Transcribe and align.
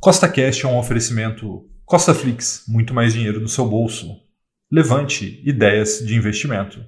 Costa 0.00 0.28
Cash 0.28 0.62
é 0.62 0.68
um 0.68 0.78
oferecimento 0.78 1.66
Costa 1.84 2.14
Flix, 2.14 2.62
muito 2.68 2.94
mais 2.94 3.14
dinheiro 3.14 3.40
no 3.40 3.48
seu 3.48 3.66
bolso. 3.66 4.16
Levante 4.70 5.42
ideias 5.44 5.98
de 5.98 6.14
investimento. 6.14 6.78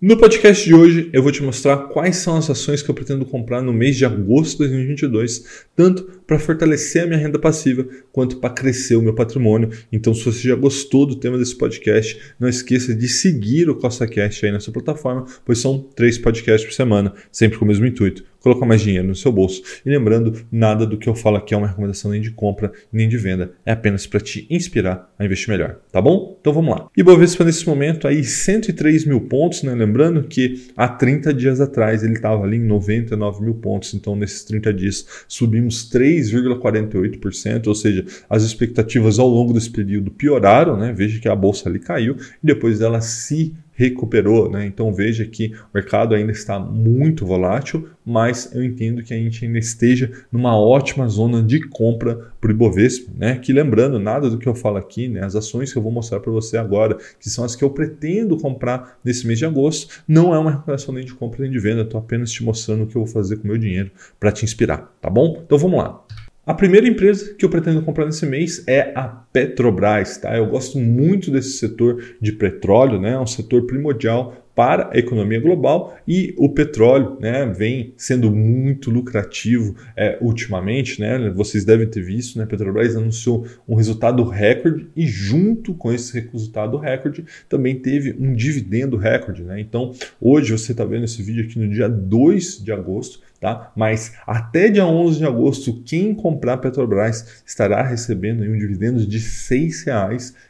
No 0.00 0.16
podcast 0.16 0.64
de 0.64 0.74
hoje, 0.74 1.10
eu 1.12 1.22
vou 1.22 1.30
te 1.30 1.44
mostrar 1.44 1.76
quais 1.76 2.16
são 2.16 2.36
as 2.36 2.50
ações 2.50 2.82
que 2.82 2.90
eu 2.90 2.94
pretendo 2.94 3.24
comprar 3.24 3.62
no 3.62 3.72
mês 3.72 3.96
de 3.96 4.04
agosto 4.04 4.64
de 4.64 4.70
2022, 4.70 5.66
tanto 5.76 6.02
para 6.26 6.40
fortalecer 6.40 7.04
a 7.04 7.06
minha 7.06 7.20
renda 7.20 7.38
passiva 7.38 7.86
quanto 8.10 8.38
para 8.38 8.52
crescer 8.52 8.96
o 8.96 9.02
meu 9.02 9.14
patrimônio. 9.14 9.70
Então, 9.92 10.12
se 10.12 10.24
você 10.24 10.48
já 10.48 10.56
gostou 10.56 11.06
do 11.06 11.14
tema 11.14 11.38
desse 11.38 11.56
podcast, 11.56 12.20
não 12.40 12.48
esqueça 12.48 12.92
de 12.92 13.08
seguir 13.08 13.70
o 13.70 13.76
Costa 13.76 14.08
Cash 14.08 14.42
aí 14.42 14.50
na 14.50 14.58
sua 14.58 14.72
plataforma, 14.72 15.24
pois 15.44 15.60
são 15.60 15.78
três 15.78 16.18
podcasts 16.18 16.68
por 16.68 16.74
semana, 16.74 17.14
sempre 17.30 17.58
com 17.58 17.64
o 17.64 17.68
mesmo 17.68 17.86
intuito 17.86 18.31
colocar 18.42 18.66
mais 18.66 18.80
dinheiro 18.80 19.06
no 19.06 19.14
seu 19.14 19.32
bolso. 19.32 19.62
E 19.84 19.90
lembrando, 19.90 20.44
nada 20.50 20.86
do 20.86 20.98
que 20.98 21.08
eu 21.08 21.14
falo 21.14 21.36
aqui 21.36 21.54
é 21.54 21.56
uma 21.56 21.68
recomendação 21.68 22.10
nem 22.10 22.20
de 22.20 22.30
compra 22.30 22.72
nem 22.92 23.08
de 23.08 23.16
venda, 23.16 23.52
é 23.64 23.72
apenas 23.72 24.06
para 24.06 24.20
te 24.20 24.46
inspirar 24.50 25.10
a 25.18 25.24
investir 25.24 25.48
melhor, 25.48 25.78
tá 25.90 26.00
bom? 26.00 26.36
Então 26.40 26.52
vamos 26.52 26.76
lá. 26.76 26.88
E 26.96 27.02
Bovespa 27.02 27.44
nesse 27.44 27.66
momento 27.66 28.06
aí 28.08 28.24
103 28.24 29.04
mil 29.06 29.20
pontos, 29.22 29.62
né? 29.62 29.74
Lembrando 29.74 30.24
que 30.24 30.66
há 30.76 30.88
30 30.88 31.32
dias 31.32 31.60
atrás 31.60 32.02
ele 32.02 32.14
estava 32.14 32.42
ali 32.44 32.56
em 32.56 32.64
99 32.64 33.44
mil 33.44 33.54
pontos, 33.54 33.94
então 33.94 34.16
nesses 34.16 34.44
30 34.44 34.74
dias 34.74 35.06
subimos 35.28 35.90
3,48%, 35.90 37.66
ou 37.66 37.74
seja, 37.74 38.04
as 38.28 38.42
expectativas 38.42 39.18
ao 39.18 39.28
longo 39.28 39.52
desse 39.52 39.70
período 39.70 40.10
pioraram, 40.10 40.76
né? 40.76 40.92
Veja 40.92 41.20
que 41.20 41.28
a 41.28 41.36
bolsa 41.36 41.68
ali 41.68 41.78
caiu 41.78 42.16
e 42.42 42.46
depois 42.46 42.80
ela 42.80 43.00
se 43.00 43.54
recuperou, 43.72 44.50
né? 44.50 44.66
Então 44.66 44.92
veja 44.92 45.24
que 45.24 45.52
o 45.54 45.74
mercado 45.74 46.14
ainda 46.14 46.32
está 46.32 46.58
muito 46.58 47.24
volátil, 47.24 47.88
mas 48.04 48.52
eu 48.54 48.62
entendo 48.62 49.02
que 49.02 49.14
a 49.14 49.16
gente 49.16 49.44
ainda 49.44 49.58
esteja 49.58 50.10
numa 50.30 50.56
ótima 50.56 51.08
zona 51.08 51.42
de 51.42 51.60
compra 51.68 52.32
para 52.40 52.48
o 52.48 52.52
Ibovespa, 52.52 53.10
né? 53.16 53.36
Que 53.36 53.52
lembrando, 53.52 53.98
nada 53.98 54.28
do 54.28 54.38
que 54.38 54.48
eu 54.48 54.54
falo 54.54 54.76
aqui, 54.76 55.08
né? 55.08 55.24
As 55.24 55.34
ações 55.34 55.72
que 55.72 55.78
eu 55.78 55.82
vou 55.82 55.92
mostrar 55.92 56.20
para 56.20 56.30
você 56.30 56.56
agora, 56.56 56.98
que 57.18 57.30
são 57.30 57.44
as 57.44 57.56
que 57.56 57.64
eu 57.64 57.70
pretendo 57.70 58.36
comprar 58.36 58.98
nesse 59.04 59.26
mês 59.26 59.38
de 59.38 59.46
agosto, 59.46 60.02
não 60.06 60.34
é 60.34 60.38
uma 60.38 60.50
recomendação 60.50 60.94
nem 60.94 61.04
de 61.04 61.14
compra 61.14 61.42
nem 61.42 61.50
de 61.50 61.58
venda, 61.58 61.82
estou 61.82 61.98
apenas 62.00 62.30
te 62.30 62.44
mostrando 62.44 62.84
o 62.84 62.86
que 62.86 62.96
eu 62.96 63.04
vou 63.04 63.12
fazer 63.12 63.36
com 63.36 63.44
o 63.44 63.46
meu 63.46 63.58
dinheiro 63.58 63.90
para 64.20 64.32
te 64.32 64.44
inspirar, 64.44 64.92
tá 65.00 65.08
bom? 65.08 65.42
Então 65.44 65.56
vamos 65.56 65.78
lá. 65.78 66.04
A 66.44 66.54
primeira 66.54 66.88
empresa 66.88 67.34
que 67.34 67.44
eu 67.44 67.48
pretendo 67.48 67.82
comprar 67.82 68.04
nesse 68.04 68.26
mês 68.26 68.64
é 68.66 68.92
a 68.96 69.21
Petrobras, 69.32 70.18
tá? 70.18 70.36
Eu 70.36 70.46
gosto 70.46 70.78
muito 70.78 71.30
desse 71.30 71.52
setor 71.52 72.02
de 72.20 72.32
petróleo, 72.32 73.00
né? 73.00 73.12
É 73.12 73.18
um 73.18 73.26
setor 73.26 73.66
primordial 73.66 74.42
para 74.54 74.90
a 74.92 74.98
economia 74.98 75.40
global 75.40 75.96
e 76.06 76.34
o 76.36 76.48
petróleo 76.48 77.16
né, 77.20 77.46
vem 77.46 77.94
sendo 77.96 78.30
muito 78.30 78.90
lucrativo 78.90 79.74
é, 79.96 80.18
ultimamente. 80.20 81.00
Né? 81.00 81.30
Vocês 81.30 81.64
devem 81.64 81.86
ter 81.86 82.02
visto, 82.02 82.38
né? 82.38 82.46
Petrobras 82.46 82.96
anunciou 82.96 83.46
um 83.66 83.74
resultado 83.74 84.22
recorde 84.24 84.88
e 84.94 85.06
junto 85.06 85.74
com 85.74 85.92
esse 85.92 86.20
resultado 86.20 86.76
recorde 86.76 87.24
também 87.48 87.76
teve 87.76 88.14
um 88.18 88.32
dividendo 88.32 88.96
recorde. 88.96 89.42
Né? 89.42 89.60
Então 89.60 89.92
hoje 90.20 90.52
você 90.52 90.72
está 90.72 90.84
vendo 90.84 91.04
esse 91.04 91.22
vídeo 91.22 91.44
aqui 91.44 91.58
no 91.58 91.68
dia 91.68 91.88
2 91.88 92.62
de 92.62 92.72
agosto, 92.72 93.20
Tá? 93.42 93.72
Mas 93.74 94.12
até 94.24 94.68
dia 94.68 94.86
11 94.86 95.18
de 95.18 95.24
agosto, 95.24 95.82
quem 95.84 96.14
comprar 96.14 96.58
Petrobras 96.58 97.42
estará 97.44 97.82
recebendo 97.82 98.44
um 98.44 98.56
dividendo 98.56 99.04
de 99.04 99.18
R$ 99.22 99.28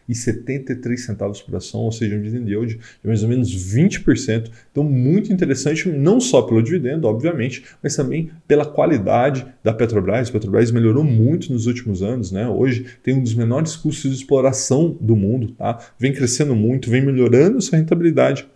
6,73 0.09 1.45
por 1.45 1.56
ação, 1.56 1.81
ou 1.81 1.92
seja, 1.92 2.17
um 2.17 2.23
dividend 2.23 2.51
yield 2.51 2.75
de 2.77 2.81
mais 3.05 3.23
ou 3.23 3.29
menos 3.29 3.51
20%. 3.51 4.51
Então, 4.70 4.84
muito 4.84 5.33
interessante, 5.33 5.89
não 5.89 6.20
só 6.20 6.42
pelo 6.42 6.62
dividendo, 6.62 7.06
obviamente, 7.06 7.64
mas 7.83 7.97
também 7.97 8.31
pela 8.47 8.64
qualidade 8.64 9.47
da 9.62 9.73
Petrobras. 9.73 10.29
A 10.29 10.33
Petrobras 10.33 10.70
melhorou 10.70 11.05
muito 11.05 11.53
nos 11.53 11.67
últimos 11.67 12.03
anos, 12.03 12.33
né? 12.33 12.48
Hoje 12.48 12.87
tem 13.03 13.14
um 13.14 13.23
dos 13.23 13.34
menores 13.34 13.77
custos 13.77 14.11
de 14.11 14.17
exploração 14.17 14.97
do 15.01 15.17
mundo, 15.17 15.53
tá? 15.53 15.79
Vem 15.98 16.12
crescendo 16.12 16.55
muito, 16.55 16.91
vem 16.91 17.05
melhorando 17.05 17.61
sua 17.61 17.79
rentabilidade 17.79 18.47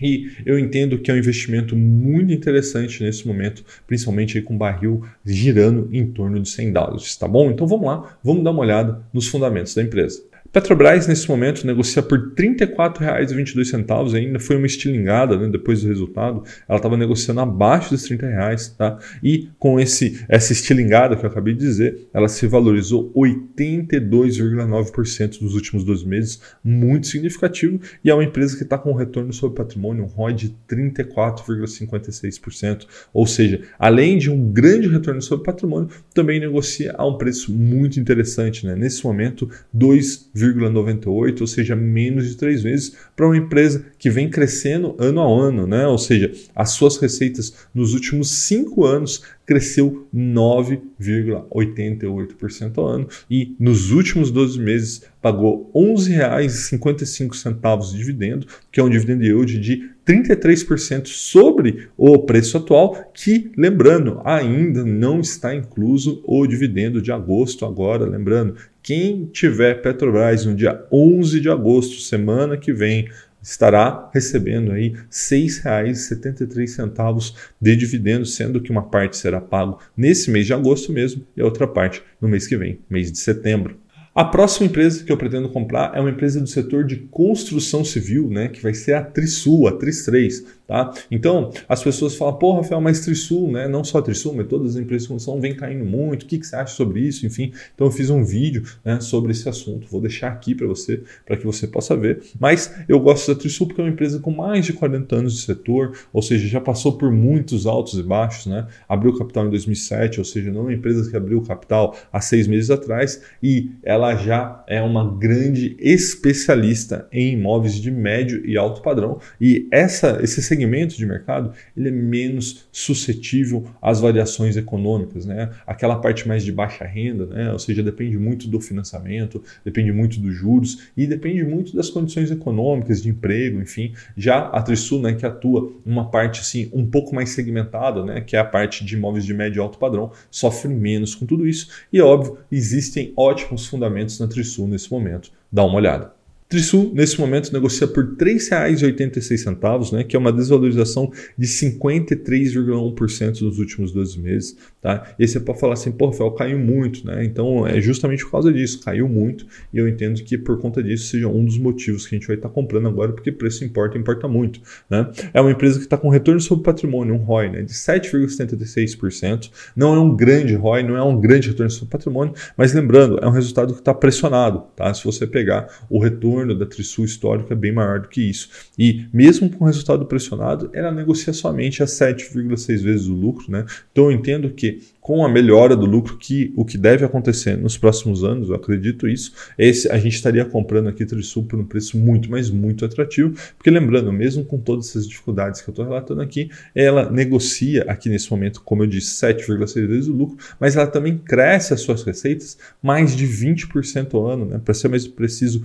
e 0.00 0.30
eu 0.46 0.58
entendo 0.58 0.98
que 0.98 1.10
é 1.10 1.14
um 1.14 1.18
investimento 1.18 1.76
muito 1.76 2.32
interessante 2.32 3.02
nesse 3.02 3.26
momento, 3.26 3.64
principalmente 3.86 4.40
com 4.40 4.54
o 4.54 4.58
barril 4.58 5.04
girando 5.24 5.88
em 5.92 6.06
torno 6.06 6.40
de 6.40 6.48
100 6.48 6.72
dólares, 6.72 7.16
tá 7.16 7.28
bom? 7.28 7.50
Então 7.50 7.66
vamos 7.66 7.86
lá, 7.86 8.18
vamos 8.22 8.42
dar 8.42 8.50
uma 8.50 8.60
olhada 8.60 9.02
nos 9.12 9.28
fundamentos 9.28 9.74
da 9.74 9.82
empresa. 9.82 10.22
Petrobras, 10.52 11.06
nesse 11.06 11.28
momento, 11.28 11.64
negocia 11.64 12.02
por 12.02 12.18
R$ 12.18 12.32
34,22, 12.34 14.14
ainda 14.14 14.40
foi 14.40 14.56
uma 14.56 14.66
estilingada 14.66 15.38
né, 15.38 15.48
depois 15.48 15.82
do 15.82 15.88
resultado. 15.88 16.42
Ela 16.68 16.78
estava 16.78 16.96
negociando 16.96 17.40
abaixo 17.40 17.90
dos 17.90 18.02
30 18.02 18.26
reais, 18.26 18.74
tá? 18.76 18.98
E 19.22 19.48
com 19.60 19.78
esse, 19.78 20.24
essa 20.28 20.52
estilingada 20.52 21.14
que 21.14 21.24
eu 21.24 21.30
acabei 21.30 21.54
de 21.54 21.60
dizer, 21.60 22.08
ela 22.12 22.26
se 22.26 22.48
valorizou 22.48 23.12
82,9% 23.14 25.40
nos 25.40 25.54
últimos 25.54 25.84
12 25.84 26.08
meses, 26.08 26.40
muito 26.64 27.06
significativo. 27.06 27.80
E 28.04 28.10
é 28.10 28.14
uma 28.14 28.24
empresa 28.24 28.56
que 28.56 28.64
está 28.64 28.76
com 28.76 28.90
um 28.90 28.96
retorno 28.96 29.32
sobre 29.32 29.56
patrimônio, 29.56 30.02
um 30.02 30.08
ROI 30.08 30.32
de 30.32 30.52
34,56%. 30.68 32.88
Ou 33.12 33.24
seja, 33.24 33.60
além 33.78 34.18
de 34.18 34.28
um 34.28 34.50
grande 34.50 34.88
retorno 34.88 35.22
sobre 35.22 35.44
patrimônio, 35.44 35.90
também 36.12 36.40
negocia 36.40 36.92
a 36.98 37.06
um 37.06 37.16
preço 37.16 37.52
muito 37.52 38.00
interessante. 38.00 38.66
Né? 38.66 38.74
Nesse 38.74 39.04
momento, 39.04 39.48
2 39.72 40.39
0,98, 40.40 41.40
ou 41.40 41.46
seja, 41.46 41.74
menos 41.76 42.28
de 42.28 42.36
três 42.36 42.62
vezes, 42.62 42.96
para 43.14 43.26
uma 43.26 43.36
empresa 43.36 43.84
que 43.98 44.10
vem 44.10 44.30
crescendo 44.30 44.96
ano 44.98 45.20
a 45.20 45.26
ano, 45.26 45.66
né? 45.66 45.86
ou 45.86 45.98
seja, 45.98 46.32
as 46.54 46.70
suas 46.70 46.96
receitas 46.96 47.68
nos 47.74 47.92
últimos 47.94 48.30
cinco 48.30 48.84
anos 48.84 49.22
cresceu 49.44 50.06
9,88% 50.14 52.78
ao 52.78 52.86
ano 52.86 53.08
e 53.28 53.56
nos 53.58 53.90
últimos 53.90 54.30
12 54.30 54.60
meses 54.60 55.02
pagou 55.20 55.70
R$ 55.74 55.80
11,55 55.80 57.90
de 57.90 57.98
dividendo, 57.98 58.46
que 58.72 58.80
é 58.80 58.82
um 58.82 58.88
dividend 58.88 59.22
yield 59.24 59.58
de 59.58 59.90
33% 60.06 61.06
sobre 61.06 61.88
o 61.96 62.20
preço 62.20 62.56
atual, 62.56 63.10
que, 63.14 63.50
lembrando, 63.56 64.20
ainda 64.24 64.84
não 64.84 65.20
está 65.20 65.52
incluso 65.54 66.22
o 66.26 66.46
dividendo 66.46 67.02
de 67.02 67.12
agosto 67.12 67.64
agora, 67.64 68.04
lembrando, 68.06 68.56
quem 68.82 69.26
tiver 69.26 69.82
Petrobras 69.82 70.46
no 70.46 70.54
dia 70.54 70.82
11 70.90 71.40
de 71.40 71.50
agosto, 71.50 72.00
semana 72.00 72.56
que 72.56 72.72
vem, 72.72 73.06
estará 73.42 74.10
recebendo 74.12 74.72
aí 74.72 74.88
R$ 74.88 74.98
6,73 75.10 77.34
de 77.60 77.76
dividendos, 77.76 78.34
sendo 78.34 78.60
que 78.60 78.70
uma 78.70 78.82
parte 78.82 79.16
será 79.16 79.40
pago 79.40 79.78
nesse 79.96 80.30
mês 80.30 80.44
de 80.46 80.52
agosto 80.52 80.92
mesmo 80.92 81.26
e 81.36 81.40
a 81.40 81.44
outra 81.44 81.66
parte 81.66 82.02
no 82.20 82.28
mês 82.28 82.46
que 82.46 82.56
vem, 82.56 82.78
mês 82.88 83.10
de 83.10 83.18
setembro. 83.18 83.76
A 84.12 84.24
próxima 84.24 84.66
empresa 84.66 85.04
que 85.04 85.12
eu 85.12 85.16
pretendo 85.16 85.48
comprar 85.48 85.96
é 85.96 86.00
uma 86.00 86.10
empresa 86.10 86.40
do 86.40 86.46
setor 86.48 86.84
de 86.84 86.96
construção 86.96 87.84
civil, 87.84 88.28
né, 88.28 88.48
que 88.48 88.60
vai 88.60 88.74
ser 88.74 88.94
a 88.94 89.04
Trisul, 89.04 89.68
a 89.68 89.72
Tris 89.72 90.04
3. 90.04 90.44
Tá? 90.70 90.92
Então, 91.10 91.50
as 91.68 91.82
pessoas 91.82 92.14
falam, 92.14 92.34
pô, 92.34 92.54
Rafael, 92.54 92.80
mas 92.80 93.00
Trisul, 93.00 93.50
né? 93.50 93.66
não 93.66 93.82
só 93.82 94.00
Trisul, 94.00 94.34
mas 94.36 94.46
todas 94.46 94.76
as 94.76 94.80
empresas 94.80 95.02
de 95.02 95.08
construção 95.08 95.40
vêm 95.40 95.52
caindo 95.52 95.84
muito, 95.84 96.22
o 96.22 96.26
que, 96.26 96.38
que 96.38 96.46
você 96.46 96.54
acha 96.54 96.76
sobre 96.76 97.00
isso? 97.00 97.26
Enfim, 97.26 97.52
então 97.74 97.88
eu 97.88 97.90
fiz 97.90 98.08
um 98.08 98.22
vídeo 98.22 98.62
né, 98.84 99.00
sobre 99.00 99.32
esse 99.32 99.48
assunto, 99.48 99.88
vou 99.90 100.00
deixar 100.00 100.28
aqui 100.28 100.54
para 100.54 100.68
você, 100.68 101.02
para 101.26 101.36
que 101.36 101.44
você 101.44 101.66
possa 101.66 101.96
ver. 101.96 102.22
Mas 102.38 102.72
eu 102.88 103.00
gosto 103.00 103.34
da 103.34 103.40
Trisul 103.40 103.66
porque 103.66 103.80
é 103.80 103.84
uma 103.84 103.90
empresa 103.90 104.20
com 104.20 104.30
mais 104.30 104.64
de 104.64 104.72
40 104.72 105.16
anos 105.16 105.34
de 105.34 105.42
setor, 105.42 105.98
ou 106.12 106.22
seja, 106.22 106.46
já 106.46 106.60
passou 106.60 106.96
por 106.96 107.10
muitos 107.10 107.66
altos 107.66 107.98
e 107.98 108.02
baixos, 108.04 108.46
né? 108.46 108.68
abriu 108.88 109.18
capital 109.18 109.48
em 109.48 109.50
2007, 109.50 110.20
ou 110.20 110.24
seja, 110.24 110.52
não 110.52 110.60
é 110.60 110.62
uma 110.62 110.72
empresa 110.72 111.10
que 111.10 111.16
abriu 111.16 111.42
capital 111.42 111.96
há 112.12 112.20
seis 112.20 112.46
meses 112.46 112.70
atrás, 112.70 113.20
e 113.42 113.72
ela 113.82 114.14
já 114.14 114.62
é 114.68 114.80
uma 114.80 115.18
grande 115.18 115.74
especialista 115.80 117.08
em 117.10 117.32
imóveis 117.32 117.74
de 117.74 117.90
médio 117.90 118.46
e 118.46 118.56
alto 118.56 118.80
padrão, 118.82 119.18
e 119.40 119.66
essa, 119.72 120.20
esse 120.22 120.40
segmento 120.40 120.59
segmento 120.60 120.96
de 120.96 121.06
mercado 121.06 121.52
ele 121.74 121.88
é 121.88 121.90
menos 121.90 122.68
suscetível 122.70 123.66
às 123.80 124.00
variações 124.00 124.56
econômicas, 124.56 125.24
né? 125.24 125.50
Aquela 125.66 125.96
parte 125.96 126.28
mais 126.28 126.44
de 126.44 126.52
baixa 126.52 126.84
renda, 126.84 127.26
né? 127.26 127.52
Ou 127.52 127.58
seja, 127.58 127.82
depende 127.82 128.18
muito 128.18 128.46
do 128.46 128.60
financiamento, 128.60 129.42
depende 129.64 129.90
muito 129.92 130.20
dos 130.20 130.34
juros 130.34 130.90
e 130.96 131.06
depende 131.06 131.42
muito 131.44 131.74
das 131.74 131.88
condições 131.88 132.30
econômicas 132.30 133.02
de 133.02 133.08
emprego, 133.08 133.60
enfim. 133.60 133.94
Já 134.16 134.48
a 134.48 134.62
Trisul, 134.62 135.00
né, 135.00 135.14
que 135.14 135.24
atua 135.24 135.72
numa 135.84 136.10
parte 136.10 136.40
assim 136.40 136.68
um 136.72 136.86
pouco 136.86 137.14
mais 137.14 137.30
segmentada, 137.30 138.04
né, 138.04 138.20
que 138.20 138.36
é 138.36 138.38
a 138.38 138.44
parte 138.44 138.84
de 138.84 138.96
imóveis 138.96 139.24
de 139.24 139.32
médio 139.32 139.60
e 139.60 139.62
alto 139.62 139.78
padrão, 139.78 140.12
sofre 140.30 140.68
menos 140.68 141.14
com 141.14 141.24
tudo 141.24 141.46
isso. 141.46 141.68
E 141.92 142.00
óbvio, 142.00 142.38
existem 142.50 143.12
ótimos 143.16 143.66
fundamentos 143.66 144.18
na 144.18 144.26
Trisul 144.26 144.68
nesse 144.68 144.90
momento. 144.90 145.30
Dá 145.50 145.64
uma 145.64 145.76
olhada. 145.76 146.19
Trisul, 146.50 146.90
nesse 146.92 147.20
momento, 147.20 147.52
negocia 147.52 147.86
por 147.86 148.04
R$ 148.04 148.16
3,86, 148.16 149.92
né, 149.92 150.02
que 150.02 150.16
é 150.16 150.18
uma 150.18 150.32
desvalorização 150.32 151.12
de 151.38 151.46
53,1% 151.46 153.40
nos 153.42 153.60
últimos 153.60 153.92
12 153.92 154.18
meses. 154.18 154.56
Tá? 154.82 155.14
E 155.16 155.22
aí 155.22 155.28
você 155.28 155.38
pode 155.38 155.60
falar 155.60 155.74
assim, 155.74 155.92
pô, 155.92 156.06
Rafael, 156.06 156.32
caiu 156.32 156.58
muito. 156.58 157.06
Né? 157.06 157.24
Então, 157.24 157.64
é 157.64 157.80
justamente 157.80 158.24
por 158.24 158.32
causa 158.32 158.52
disso, 158.52 158.80
caiu 158.80 159.08
muito. 159.08 159.46
E 159.72 159.78
eu 159.78 159.86
entendo 159.86 160.20
que 160.24 160.36
por 160.36 160.58
conta 160.58 160.82
disso 160.82 161.06
seja 161.06 161.28
um 161.28 161.44
dos 161.44 161.56
motivos 161.56 162.04
que 162.04 162.16
a 162.16 162.18
gente 162.18 162.26
vai 162.26 162.34
estar 162.34 162.48
comprando 162.48 162.88
agora, 162.88 163.12
porque 163.12 163.30
preço 163.30 163.64
importa, 163.64 163.96
importa 163.96 164.26
muito. 164.26 164.60
Né? 164.90 165.08
É 165.32 165.40
uma 165.40 165.52
empresa 165.52 165.78
que 165.78 165.84
está 165.84 165.96
com 165.96 166.08
retorno 166.08 166.40
sobre 166.40 166.64
patrimônio, 166.64 167.14
um 167.14 167.18
ROI, 167.18 167.50
né, 167.50 167.62
de 167.62 167.72
7,76%. 167.72 169.52
Não 169.76 169.94
é 169.94 170.00
um 170.00 170.16
grande 170.16 170.56
ROI, 170.56 170.82
não 170.82 170.96
é 170.96 171.02
um 171.04 171.20
grande 171.20 171.50
retorno 171.50 171.70
sobre 171.70 171.92
patrimônio, 171.92 172.34
mas 172.56 172.72
lembrando, 172.72 173.20
é 173.22 173.28
um 173.28 173.32
resultado 173.32 173.72
que 173.72 173.78
está 173.78 173.94
pressionado. 173.94 174.64
Tá? 174.74 174.92
Se 174.92 175.04
você 175.04 175.28
pegar 175.28 175.68
o 175.88 176.00
retorno 176.00 176.39
retorno 176.40 176.54
da 176.54 176.66
Trisul 176.66 177.04
histórico 177.04 177.52
é 177.52 177.56
bem 177.56 177.72
maior 177.72 178.00
do 178.00 178.08
que 178.08 178.20
isso. 178.22 178.48
E 178.78 179.06
mesmo 179.12 179.50
com 179.50 179.64
o 179.64 179.66
resultado 179.66 180.04
pressionado, 180.06 180.70
ela 180.72 180.90
negocia 180.90 181.32
somente 181.32 181.82
a 181.82 181.86
7,6 181.86 182.82
vezes 182.82 183.06
o 183.06 183.14
lucro. 183.14 183.50
Né? 183.50 183.64
Então 183.92 184.04
eu 184.04 184.12
entendo 184.12 184.50
que 184.50 184.80
com 185.00 185.24
a 185.24 185.28
melhora 185.28 185.74
do 185.74 185.86
lucro, 185.86 186.16
que 186.18 186.52
o 186.54 186.64
que 186.64 186.76
deve 186.76 187.04
acontecer 187.04 187.56
nos 187.56 187.76
próximos 187.76 188.22
anos, 188.22 188.48
eu 188.48 188.54
acredito 188.54 189.08
isso, 189.08 189.32
esse, 189.58 189.90
a 189.90 189.98
gente 189.98 190.14
estaria 190.14 190.44
comprando 190.44 190.88
aqui 190.88 191.04
Trisul 191.06 191.44
por 191.44 191.58
um 191.58 191.64
preço 191.64 191.98
muito, 191.98 192.30
mas 192.30 192.50
muito 192.50 192.84
atrativo, 192.84 193.34
porque 193.56 193.70
lembrando, 193.70 194.12
mesmo 194.12 194.44
com 194.44 194.58
todas 194.58 194.90
essas 194.90 195.08
dificuldades 195.08 195.62
que 195.62 195.68
eu 195.68 195.72
estou 195.72 195.84
relatando 195.84 196.20
aqui, 196.20 196.50
ela 196.74 197.10
negocia 197.10 197.84
aqui 197.88 198.08
nesse 198.08 198.30
momento, 198.30 198.60
como 198.62 198.82
eu 198.82 198.86
disse, 198.86 199.14
7,6 199.14 199.86
vezes 199.86 200.08
o 200.08 200.12
lucro, 200.12 200.36
mas 200.60 200.76
ela 200.76 200.86
também 200.86 201.16
cresce 201.16 201.72
as 201.72 201.80
suas 201.80 202.02
receitas 202.02 202.58
mais 202.82 203.16
de 203.16 203.26
20% 203.26 204.14
ao 204.14 204.26
ano, 204.28 204.44
né? 204.44 204.60
para 204.62 204.74
ser 204.74 204.88
mais 204.88 205.08
preciso, 205.08 205.64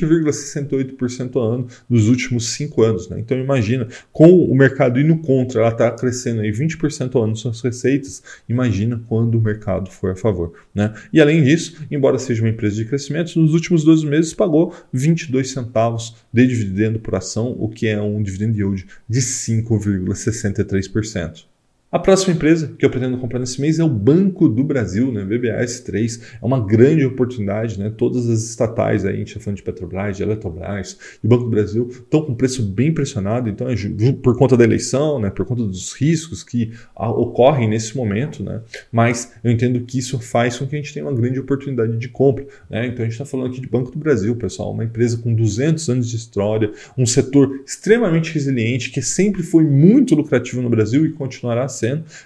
20,68% 0.00 1.36
ao 1.36 1.42
ano 1.42 1.66
nos 1.88 2.08
últimos 2.08 2.48
5 2.50 2.82
anos. 2.82 3.08
Né? 3.08 3.20
Então 3.20 3.38
imagina, 3.38 3.86
com 4.12 4.44
o 4.44 4.54
mercado 4.54 5.00
indo 5.00 5.16
contra, 5.18 5.60
ela 5.60 5.70
está 5.70 5.90
crescendo 5.90 6.40
aí 6.40 6.50
20% 6.50 7.14
ao 7.14 7.24
ano 7.24 7.36
suas 7.36 7.60
receitas, 7.60 8.22
imagina 8.48 9.00
quando 9.08 9.36
o 9.36 9.40
mercado 9.40 9.90
for 9.90 10.12
a 10.12 10.16
favor. 10.16 10.52
Né? 10.74 10.92
E 11.12 11.20
além 11.20 11.42
disso, 11.42 11.84
embora 11.90 12.18
seja 12.18 12.42
uma 12.42 12.50
empresa 12.50 12.76
de 12.76 12.84
crescimento, 12.84 13.38
nos 13.38 13.54
últimos 13.54 13.84
12 13.84 14.06
meses 14.06 14.34
pagou 14.34 14.74
22 14.92 15.50
centavos 15.50 16.16
de 16.32 16.46
dividendo 16.46 16.98
por 16.98 17.14
ação, 17.14 17.54
o 17.58 17.68
que 17.68 17.86
é 17.86 18.00
um 18.00 18.22
dividend 18.22 18.58
yield 18.58 18.86
de 19.08 19.20
5,63%. 19.20 21.51
A 21.92 21.98
próxima 21.98 22.32
empresa 22.32 22.74
que 22.78 22.86
eu 22.86 22.88
pretendo 22.88 23.18
comprar 23.18 23.38
nesse 23.38 23.60
mês 23.60 23.78
é 23.78 23.84
o 23.84 23.88
Banco 23.88 24.48
do 24.48 24.64
Brasil, 24.64 25.12
né? 25.12 25.26
BBAS3. 25.26 26.22
É 26.42 26.46
uma 26.46 26.58
grande 26.58 27.04
oportunidade, 27.04 27.78
né? 27.78 27.92
Todas 27.94 28.30
as 28.30 28.42
estatais 28.44 29.04
aí, 29.04 29.12
a 29.12 29.18
gente 29.18 29.28
está 29.28 29.40
falando 29.40 29.58
de 29.58 29.62
Petrobras, 29.62 30.16
de 30.16 30.22
Eletrobras, 30.22 30.96
e 31.22 31.28
Banco 31.28 31.44
do 31.44 31.50
Brasil 31.50 31.86
estão 31.90 32.22
com 32.24 32.34
preço 32.34 32.62
bem 32.62 32.94
pressionado, 32.94 33.50
então 33.50 33.68
é 33.68 33.74
por 34.22 34.38
conta 34.38 34.56
da 34.56 34.64
eleição, 34.64 35.18
né? 35.18 35.28
Por 35.28 35.44
conta 35.44 35.64
dos 35.64 35.92
riscos 35.92 36.42
que 36.42 36.72
ocorrem 36.96 37.68
nesse 37.68 37.94
momento, 37.94 38.42
né? 38.42 38.62
Mas 38.90 39.34
eu 39.44 39.52
entendo 39.52 39.78
que 39.82 39.98
isso 39.98 40.18
faz 40.18 40.56
com 40.56 40.66
que 40.66 40.74
a 40.74 40.78
gente 40.78 40.94
tenha 40.94 41.04
uma 41.04 41.14
grande 41.14 41.40
oportunidade 41.40 41.98
de 41.98 42.08
compra, 42.08 42.46
né? 42.70 42.86
Então 42.86 43.00
a 43.00 43.04
gente 43.04 43.12
está 43.12 43.26
falando 43.26 43.50
aqui 43.50 43.60
de 43.60 43.68
Banco 43.68 43.90
do 43.90 43.98
Brasil, 43.98 44.34
pessoal, 44.34 44.72
uma 44.72 44.84
empresa 44.84 45.18
com 45.18 45.34
200 45.34 45.86
anos 45.90 46.08
de 46.08 46.16
história, 46.16 46.72
um 46.96 47.04
setor 47.04 47.60
extremamente 47.66 48.32
resiliente, 48.32 48.90
que 48.90 49.02
sempre 49.02 49.42
foi 49.42 49.64
muito 49.64 50.14
lucrativo 50.14 50.62
no 50.62 50.70
Brasil 50.70 51.04
e 51.04 51.12
continuará 51.12 51.68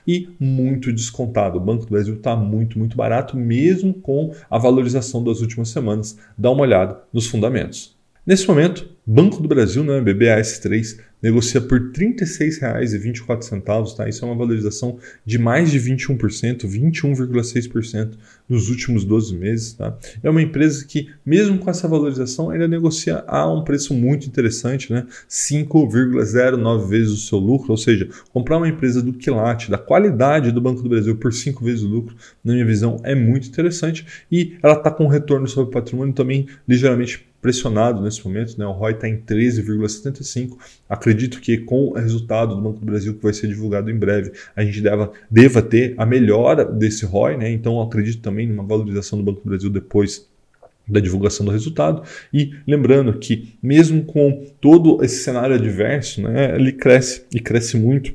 e 0.06 0.28
muito 0.38 0.92
descontado. 0.92 1.58
O 1.58 1.60
Banco 1.60 1.84
do 1.86 1.90
Brasil 1.90 2.14
está 2.14 2.36
muito, 2.36 2.78
muito 2.78 2.96
barato, 2.96 3.36
mesmo 3.36 3.94
com 3.94 4.32
a 4.50 4.58
valorização 4.58 5.22
das 5.24 5.40
últimas 5.40 5.68
semanas. 5.68 6.18
Dá 6.36 6.50
uma 6.50 6.62
olhada 6.62 7.00
nos 7.12 7.26
fundamentos. 7.26 7.95
Nesse 8.26 8.48
momento, 8.48 8.88
Banco 9.06 9.40
do 9.40 9.46
Brasil, 9.46 9.84
né, 9.84 10.00
BBAS3, 10.00 10.98
negocia 11.22 11.60
por 11.60 11.80
R$ 11.80 11.92
36,24, 11.92 13.94
tá? 13.94 14.08
Isso 14.08 14.24
é 14.24 14.28
uma 14.28 14.34
valorização 14.34 14.98
de 15.24 15.38
mais 15.38 15.70
de 15.70 15.78
21%, 15.78 16.66
21,6% 16.66 18.14
nos 18.48 18.68
últimos 18.68 19.04
12 19.04 19.36
meses, 19.36 19.74
tá? 19.74 19.96
É 20.24 20.28
uma 20.28 20.42
empresa 20.42 20.84
que, 20.84 21.08
mesmo 21.24 21.56
com 21.58 21.70
essa 21.70 21.86
valorização, 21.86 22.50
ainda 22.50 22.66
negocia 22.66 23.22
a 23.28 23.48
um 23.48 23.62
preço 23.62 23.94
muito 23.94 24.26
interessante, 24.26 24.92
né? 24.92 25.06
5,09 25.28 26.88
vezes 26.88 27.12
o 27.12 27.28
seu 27.28 27.38
lucro, 27.38 27.70
ou 27.70 27.76
seja, 27.76 28.08
comprar 28.32 28.56
uma 28.56 28.68
empresa 28.68 29.00
do 29.00 29.12
quilate, 29.12 29.70
da 29.70 29.78
qualidade 29.78 30.50
do 30.50 30.60
Banco 30.60 30.82
do 30.82 30.88
Brasil 30.88 31.16
por 31.16 31.32
5 31.32 31.64
vezes 31.64 31.84
o 31.84 31.88
lucro, 31.88 32.16
na 32.42 32.54
minha 32.54 32.66
visão, 32.66 32.96
é 33.04 33.14
muito 33.14 33.46
interessante 33.46 34.04
e 34.32 34.56
ela 34.64 34.74
está 34.74 34.90
com 34.90 35.04
um 35.04 35.08
retorno 35.08 35.46
sobre 35.46 35.72
patrimônio 35.72 36.12
também 36.12 36.48
ligeiramente 36.66 37.24
pressionado 37.40 38.02
nesse 38.02 38.24
momento, 38.26 38.58
né? 38.58 38.66
O 38.66 38.72
ROI 38.72 38.92
está 38.92 39.08
em 39.08 39.16
13,75. 39.16 40.56
Acredito 40.88 41.40
que 41.40 41.58
com 41.58 41.88
o 41.88 41.94
resultado 41.94 42.54
do 42.54 42.60
Banco 42.60 42.80
do 42.80 42.86
Brasil 42.86 43.14
que 43.14 43.22
vai 43.22 43.32
ser 43.32 43.48
divulgado 43.48 43.90
em 43.90 43.98
breve, 43.98 44.32
a 44.54 44.64
gente 44.64 44.80
deva, 44.80 45.12
deva 45.30 45.62
ter 45.62 45.94
a 45.96 46.06
melhora 46.06 46.64
desse 46.64 47.04
ROI, 47.04 47.36
né? 47.36 47.50
Então 47.50 47.80
acredito 47.80 48.20
também 48.20 48.46
numa 48.46 48.64
valorização 48.64 49.18
do 49.18 49.24
Banco 49.24 49.42
do 49.42 49.48
Brasil 49.48 49.70
depois 49.70 50.26
da 50.86 51.00
divulgação 51.00 51.44
do 51.44 51.52
resultado. 51.52 52.02
E 52.32 52.54
lembrando 52.66 53.18
que 53.18 53.54
mesmo 53.62 54.04
com 54.04 54.46
todo 54.60 55.04
esse 55.04 55.22
cenário 55.22 55.54
adverso, 55.54 56.22
né, 56.22 56.54
ele 56.54 56.72
cresce 56.72 57.26
e 57.34 57.40
cresce 57.40 57.76
muito. 57.76 58.14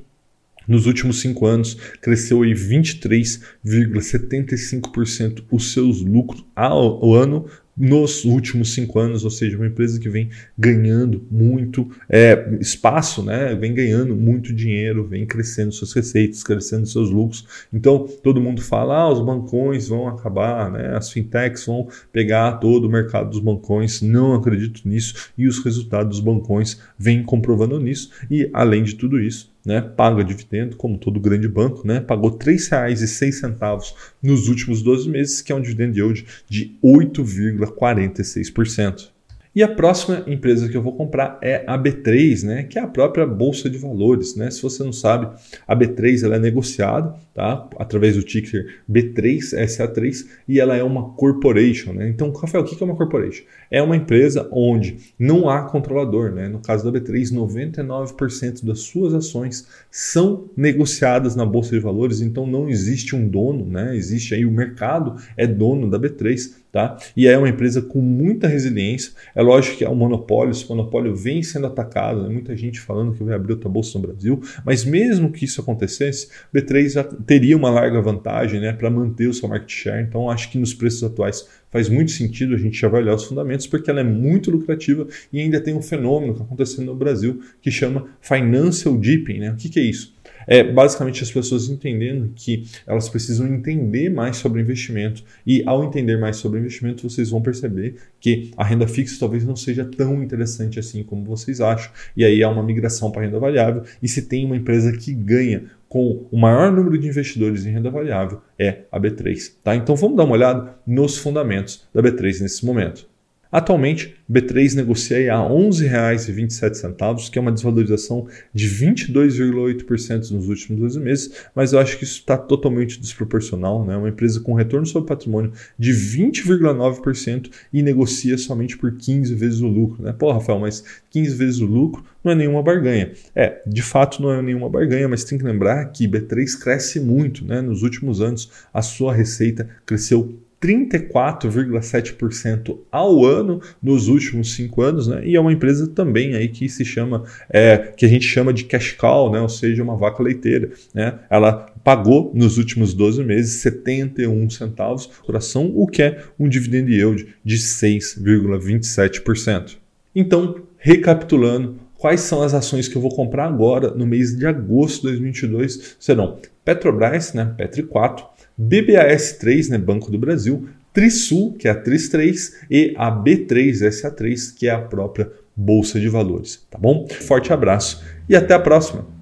Nos 0.68 0.86
últimos 0.86 1.22
cinco 1.22 1.48
anos, 1.48 1.74
cresceu 2.02 2.46
em 2.46 2.54
23,75% 2.54 5.44
os 5.52 5.74
seus 5.74 6.02
lucros 6.02 6.46
ao 6.56 7.14
ano 7.14 7.46
nos 7.82 8.24
últimos 8.26 8.74
cinco 8.74 9.00
anos, 9.00 9.24
ou 9.24 9.32
seja, 9.32 9.58
uma 9.58 9.66
empresa 9.66 10.00
que 10.00 10.08
vem 10.08 10.30
ganhando 10.56 11.26
muito 11.32 11.90
é, 12.08 12.56
espaço, 12.60 13.24
né? 13.24 13.56
vem 13.56 13.74
ganhando 13.74 14.16
muito 14.16 14.54
dinheiro, 14.54 15.08
vem 15.08 15.26
crescendo 15.26 15.72
suas 15.72 15.92
receitas, 15.92 16.44
crescendo 16.44 16.86
seus 16.86 17.10
lucros. 17.10 17.44
Então, 17.74 18.08
todo 18.22 18.40
mundo 18.40 18.62
fala, 18.62 18.98
ah, 18.98 19.12
os 19.12 19.20
bancões 19.20 19.88
vão 19.88 20.08
acabar, 20.08 20.72
né? 20.72 20.96
as 20.96 21.12
fintechs 21.12 21.66
vão 21.66 21.88
pegar 22.14 22.54
todo 22.60 22.86
o 22.86 22.90
mercado 22.90 23.32
dos 23.32 23.40
bancões. 23.40 24.00
Não 24.00 24.36
acredito 24.36 24.88
nisso 24.88 25.32
e 25.36 25.48
os 25.48 25.58
resultados 25.58 26.18
dos 26.18 26.20
bancões 26.20 26.80
vêm 27.00 27.24
comprovando 27.24 27.80
nisso. 27.80 28.12
E, 28.30 28.48
além 28.54 28.84
de 28.84 28.94
tudo 28.94 29.20
isso, 29.20 29.51
né, 29.66 29.82
paga 29.82 30.24
dividendo, 30.24 30.76
como 30.76 30.98
todo 30.98 31.20
grande 31.20 31.48
banco, 31.48 31.86
né, 31.86 32.00
pagou 32.00 32.32
R$ 32.32 32.38
3,06 32.38 33.94
nos 34.22 34.48
últimos 34.48 34.82
12 34.82 35.10
meses, 35.10 35.42
que 35.42 35.52
é 35.52 35.56
um 35.56 35.62
dividend 35.62 35.98
yield 35.98 36.26
de 36.50 36.78
8,46%. 36.84 39.11
E 39.54 39.62
a 39.62 39.68
próxima 39.68 40.24
empresa 40.28 40.70
que 40.70 40.78
eu 40.78 40.82
vou 40.82 40.96
comprar 40.96 41.38
é 41.42 41.66
a 41.68 41.78
B3, 41.78 42.44
né, 42.44 42.64
que 42.64 42.80
é 42.80 42.82
a 42.82 42.88
própria 42.88 43.26
bolsa 43.28 43.70
de 43.70 43.78
valores, 43.78 44.34
né? 44.34 44.50
Se 44.50 44.62
você 44.62 44.82
não 44.82 44.94
sabe, 44.94 45.28
a 45.68 45.76
B3 45.76 46.24
ela 46.24 46.38
é 46.38 46.40
negociada, 46.40 47.14
tá? 47.34 47.68
Através 47.78 48.16
do 48.16 48.24
ticker 48.24 48.80
B3SA3 48.90 50.26
e 50.48 50.58
ela 50.58 50.78
é 50.78 50.84
uma 50.84 51.10
corporation, 51.16 51.92
né? 51.92 52.08
Então, 52.08 52.32
Rafael, 52.32 52.64
o 52.64 52.68
que 52.68 52.82
é 52.82 52.86
uma 52.86 52.96
corporation? 52.96 53.44
É 53.70 53.82
uma 53.82 53.98
empresa 53.98 54.48
onde 54.54 54.98
não 55.20 55.50
há 55.50 55.64
controlador, 55.64 56.32
né? 56.32 56.48
No 56.48 56.60
caso 56.60 56.90
da 56.90 57.00
B3, 57.00 57.34
99% 57.34 58.66
das 58.66 58.80
suas 58.80 59.14
ações 59.14 59.68
são 59.90 60.50
negociadas 60.56 61.36
na 61.36 61.46
bolsa 61.46 61.72
de 61.72 61.80
valores, 61.80 62.22
então 62.22 62.48
não 62.48 62.70
existe 62.70 63.18
um 63.18 63.28
dono, 63.28 63.66
né? 63.66 63.98
Existe 63.98 64.34
aí 64.34 64.46
o 64.46 64.52
mercado 64.52 65.16
é 65.36 65.46
dono 65.46 65.90
da 65.90 66.00
B3 66.00 66.61
Tá? 66.72 66.98
E 67.18 67.28
é 67.28 67.38
uma 67.38 67.50
empresa 67.50 67.82
com 67.82 68.00
muita 68.00 68.48
resiliência. 68.48 69.12
É 69.36 69.42
lógico 69.42 69.78
que 69.78 69.84
é 69.84 69.90
um 69.90 69.96
monopólio, 69.96 70.52
esse 70.52 70.68
monopólio 70.70 71.14
vem 71.14 71.44
sendo 71.44 71.68
atacado, 71.68 72.24
né? 72.24 72.30
muita 72.30 72.56
gente 72.56 72.80
falando 72.80 73.14
que 73.14 73.22
vai 73.22 73.36
abrir 73.36 73.52
outra 73.54 73.68
bolsa 73.68 74.00
no 74.00 74.08
Brasil, 74.08 74.42
mas 74.66 74.86
mesmo 74.86 75.32
que 75.32 75.44
isso 75.44 75.60
acontecesse, 75.60 76.30
B3 76.56 76.94
já 76.94 77.04
teria 77.04 77.58
uma 77.58 77.70
larga 77.70 78.02
vantagem 78.02 78.62
né, 78.62 78.72
para 78.72 78.90
manter 78.90 79.28
o 79.28 79.34
seu 79.34 79.50
market 79.50 79.70
share. 79.70 80.02
Então, 80.02 80.30
acho 80.30 80.50
que 80.50 80.58
nos 80.58 80.74
preços 80.74 81.04
atuais 81.04 81.46
faz 81.70 81.90
muito 81.90 82.12
sentido 82.12 82.54
a 82.54 82.58
gente 82.58 82.86
avaliar 82.86 83.16
os 83.16 83.24
fundamentos, 83.24 83.68
porque 83.68 83.90
ela 83.90 84.02
é 84.02 84.04
muito 84.04 84.52
lucrativa 84.52 85.08
e 85.32 85.40
ainda 85.40 85.60
tem 85.60 85.74
um 85.74 85.82
fenômeno 85.82 86.34
que 86.34 86.40
está 86.40 86.46
acontecendo 86.46 86.86
no 86.88 86.96
Brasil 86.96 87.42
que 87.62 87.72
chama 87.72 88.08
financial 88.22 88.98
dipping. 88.98 89.40
Né? 89.40 89.52
O 89.52 89.56
que, 89.56 89.70
que 89.70 89.80
é 89.80 89.84
isso? 89.84 90.14
É 90.48 90.64
basicamente 90.64 91.24
as 91.24 91.32
pessoas 91.32 91.70
entendendo 91.70 92.32
que 92.36 92.66
elas 92.86 93.10
precisam 93.10 93.48
entender 93.48 94.10
mais 94.10 94.38
sobre 94.38 94.62
investimento 94.62 95.24
e 95.46 95.64
ao 95.66 95.84
entender 95.84 96.18
mais 96.18 96.38
sobre 96.38 96.60
investimento 96.60 97.10
vocês 97.10 97.30
vão 97.30 97.42
perceber 97.42 97.96
que 98.20 98.52
a 98.58 98.64
renda 98.64 98.88
fixa 98.88 99.18
talvez 99.20 99.44
não 99.44 99.56
seja 99.56 99.86
tão 99.86 100.22
interessante 100.24 100.80
assim 100.80 101.04
como 101.04 101.24
vocês 101.26 101.62
acham 101.62 101.92
e 102.16 102.24
aí 102.24 102.44
há 102.44 102.50
uma 102.50 102.64
migração 102.64 103.12
para 103.12 103.24
renda 103.24 103.40
variável 103.40 103.84
e 104.02 104.08
se 104.08 104.24
tem 104.24 104.46
uma 104.46 104.56
empresa 104.56 104.92
que 104.92 105.14
ganha 105.14 105.66
com 105.92 106.26
o 106.32 106.38
maior 106.38 106.72
número 106.72 106.98
de 106.98 107.08
investidores 107.08 107.66
em 107.66 107.72
renda 107.72 107.90
variável 107.90 108.42
é 108.58 108.84
a 108.90 108.98
B3, 108.98 109.56
tá? 109.62 109.76
Então 109.76 109.94
vamos 109.94 110.16
dar 110.16 110.24
uma 110.24 110.34
olhada 110.34 110.76
nos 110.88 111.18
fundamentos 111.18 111.86
da 111.94 112.02
B3 112.02 112.40
nesse 112.40 112.66
momento. 112.66 113.11
Atualmente, 113.52 114.16
B3 114.32 114.76
negocia 114.76 115.34
a 115.34 115.46
R$ 115.46 115.54
11,27, 115.54 117.30
que 117.30 117.38
é 117.38 117.42
uma 117.42 117.52
desvalorização 117.52 118.28
de 118.54 118.70
22,8% 118.70 120.32
nos 120.32 120.48
últimos 120.48 120.80
12 120.80 121.00
meses, 121.00 121.32
mas 121.54 121.74
eu 121.74 121.80
acho 121.80 121.98
que 121.98 122.06
isso 122.06 122.20
está 122.20 122.38
totalmente 122.38 123.00
desproporcional. 123.00 123.84
Né? 123.86 123.98
Uma 123.98 124.08
empresa 124.08 124.40
com 124.40 124.54
retorno 124.54 124.86
sobre 124.86 125.10
patrimônio 125.10 125.52
de 125.78 125.92
20,9% 125.92 127.52
e 127.74 127.84
negocia 127.84 128.38
somente 128.38 128.78
por 128.78 128.96
15 128.96 129.36
vezes 129.36 129.60
o 129.60 129.68
lucro. 129.68 130.02
Né? 130.02 130.14
Pô, 130.14 130.32
Rafael, 130.32 130.60
mas 130.60 130.84
15 131.10 131.36
vezes 131.36 131.60
o 131.60 131.66
lucro 131.66 132.06
não 132.24 132.32
é 132.32 132.36
nenhuma 132.36 132.64
barganha. 132.64 133.12
É, 133.36 133.62
de 133.68 133.82
fato 133.82 134.22
não 134.22 134.32
é 134.32 134.42
nenhuma 134.42 134.70
barganha, 134.70 135.10
mas 135.10 135.26
tem 135.26 135.38
que 135.38 135.44
lembrar 135.44 135.86
que 135.88 136.08
B3 136.08 136.58
cresce 136.58 137.02
muito. 137.02 137.44
Né? 137.44 137.62
Nos 137.62 137.84
últimos 137.84 138.22
anos, 138.22 138.50
a 138.74 138.82
sua 138.82 139.14
receita 139.14 139.68
cresceu 139.86 140.40
34,7% 140.62 142.78
ao 142.92 143.26
ano 143.26 143.60
nos 143.82 144.08
últimos 144.08 144.54
cinco 144.54 144.84
anos, 144.84 145.08
né? 145.08 145.26
E 145.26 145.36
é 145.36 145.40
uma 145.40 145.52
empresa 145.52 145.88
também 145.88 146.36
aí 146.36 146.48
que 146.48 146.70
se 146.70 146.86
chama, 146.86 147.24
é, 147.50 147.76
que 147.78 148.06
a 148.06 148.10
gente 148.10 148.26
chama 148.26 148.54
de 148.54 148.66
cash 148.66 148.92
cow, 148.92 149.32
né? 149.32 149.42
Ou 149.42 149.50
seja, 149.50 149.82
uma 149.82 149.98
vaca 149.98 150.22
leiteira, 150.22 150.70
né? 150.94 151.18
Ela 151.30 151.74
pagou 151.84 152.32
nos 152.36 152.60
últimos 152.60 152.94
12 152.94 153.24
meses 153.24 153.62
71 153.62 154.52
centavos 154.52 155.08
por 155.26 155.36
ação, 155.36 155.74
o 155.76 155.88
que 155.88 156.04
é 156.04 156.24
um 156.40 156.48
dividend 156.48 156.92
yield 156.92 157.26
de 157.44 157.58
6,27%. 157.58 159.78
Então, 160.14 160.58
recapitulando, 160.78 161.78
quais 161.98 162.20
são 162.22 162.44
as 162.44 162.54
ações 162.54 162.88
que 162.88 162.96
eu 162.96 163.02
vou 163.02 163.16
comprar 163.16 163.48
agora 163.48 163.90
no 163.92 164.06
mês 164.06 164.38
de 164.38 164.46
agosto 164.46 165.02
de 165.02 165.08
2022? 165.08 165.96
Serão 166.00 166.38
Petrobras, 166.64 167.34
né? 167.34 167.56
Petri 167.58 167.82
4, 167.82 168.24
BBAS3, 168.62 169.70
né, 169.70 169.78
Banco 169.78 170.12
do 170.12 170.18
Brasil, 170.18 170.68
Trisul, 170.94 171.54
que 171.54 171.68
é 171.68 171.72
a 171.72 171.84
Tris3, 171.84 172.54
e 172.70 172.94
a 172.98 173.12
B3SA3, 173.12 174.54
que 174.56 174.68
é 174.68 174.72
a 174.72 174.80
própria 174.80 175.32
Bolsa 175.56 176.00
de 176.00 176.10
Valores, 176.10 176.66
tá 176.70 176.78
bom? 176.78 177.08
Forte 177.08 177.52
abraço 177.52 178.04
e 178.28 178.36
até 178.36 178.54
a 178.54 178.60
próxima! 178.60 179.21